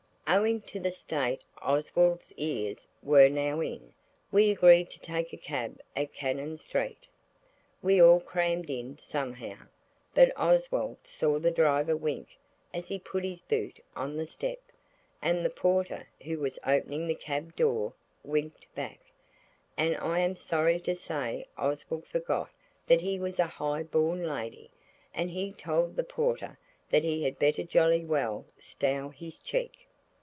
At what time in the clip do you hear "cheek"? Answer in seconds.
29.37-29.87